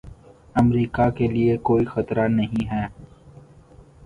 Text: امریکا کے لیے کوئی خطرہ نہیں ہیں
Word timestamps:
امریکا 0.55 1.09
کے 1.09 1.27
لیے 1.27 1.57
کوئی 1.63 1.85
خطرہ 1.85 2.27
نہیں 2.29 2.65
ہیں 2.71 2.87